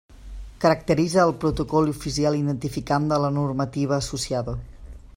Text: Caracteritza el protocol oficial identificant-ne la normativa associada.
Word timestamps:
Caracteritza 0.63 1.25
el 1.25 1.33
protocol 1.43 1.91
oficial 1.93 2.39
identificant-ne 2.39 3.23
la 3.27 3.33
normativa 3.39 4.01
associada. 4.03 4.61